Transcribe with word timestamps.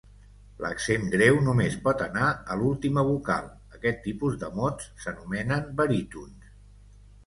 L'accent 0.65 1.05
greu 1.15 1.37
només 1.47 1.75
pot 1.83 2.01
anar 2.07 2.31
a 2.33 2.57
l'última 2.63 3.05
vocal, 3.11 3.53
aquest 3.79 4.03
tipus 4.09 4.43
de 4.45 4.53
mots 4.59 4.93
s'anomenen 5.07 5.75
barítons. 5.83 6.55